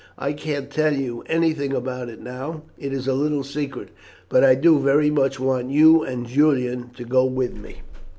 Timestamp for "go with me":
7.05-7.83